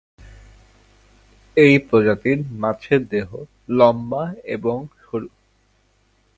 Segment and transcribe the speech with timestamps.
[1.57, 3.29] এই প্রজাতির মাছের দেহ
[3.69, 4.23] লম্বা
[4.45, 5.27] এবং সরু।